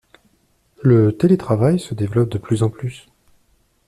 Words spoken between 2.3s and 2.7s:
de plus